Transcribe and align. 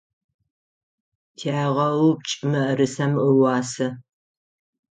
Тягъэупчӏ 1.37 2.37
мыӏэрысэм 2.49 3.13
ыуасэ. 3.27 3.87